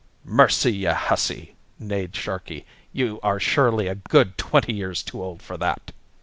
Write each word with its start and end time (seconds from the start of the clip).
"Mercy, 0.25 0.73
you 0.73 0.89
hussy!" 0.93 1.53
neighed 1.77 2.15
Sharkey, 2.15 2.65
"you 2.91 3.19
are 3.21 3.39
surely 3.39 3.85
a 3.85 3.93
good 3.93 4.35
twenty 4.35 4.73
years 4.73 5.03
too 5.03 5.21
old 5.23 5.43
for 5.43 5.57
that." 5.57 5.91